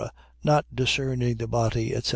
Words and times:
not 0.43 0.65
discerning 0.73 1.35
the 1.37 1.45
body, 1.45 1.93
etc. 1.93 2.09